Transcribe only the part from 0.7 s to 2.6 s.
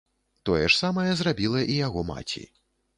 самае зрабіла і яго маці.